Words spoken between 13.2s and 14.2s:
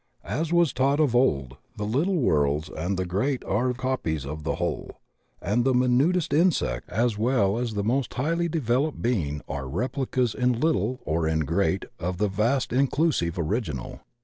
original.